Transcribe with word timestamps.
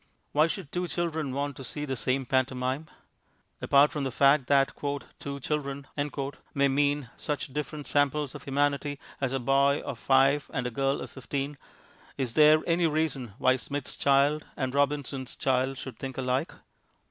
Why 0.31 0.47
should 0.47 0.71
two 0.71 0.87
children 0.87 1.31
want 1.31 1.55
to 1.57 1.63
see 1.63 1.85
the 1.85 1.95
same 1.95 2.25
pantomime? 2.25 2.87
Apart 3.61 3.91
from 3.91 4.03
the 4.03 4.09
fact 4.09 4.47
that 4.47 4.73
"two 5.19 5.39
children" 5.39 5.85
may 6.55 6.67
mean 6.67 7.11
such 7.17 7.53
different 7.53 7.85
samples 7.85 8.33
of 8.33 8.41
humanity 8.45 8.97
as 9.21 9.31
a 9.31 9.37
boy 9.39 9.79
of 9.81 9.99
five 9.99 10.49
and 10.55 10.65
a 10.65 10.71
girl 10.71 11.01
of 11.01 11.11
fifteen, 11.11 11.55
is 12.17 12.33
there 12.33 12.63
any 12.65 12.87
reason 12.87 13.35
why 13.37 13.57
Smith's 13.57 13.95
child 13.95 14.43
and 14.57 14.73
Robinson's 14.73 15.35
child 15.35 15.77
should 15.77 15.99
think 15.99 16.17
alike? 16.17 16.51